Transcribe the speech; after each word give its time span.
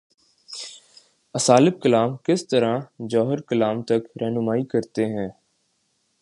اسالیب 1.35 1.81
کلام 1.81 2.15
کس 2.23 2.47
طرح 2.47 2.79
جوہرکلام 3.09 3.81
تک 3.81 4.17
راہنمائی 4.21 4.63
کرتے 4.65 5.05
ہیں؟ 5.05 5.29